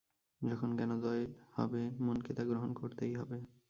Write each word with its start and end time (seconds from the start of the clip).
যখন 0.41 0.69
জ্ঞানোদয় 0.75 1.23
হবে, 1.53 1.81
মনকে 1.99 2.31
তা 2.33 2.43
গ্রহণ 2.43 2.73
করতেই 2.73 3.13
হবে। 3.15 3.37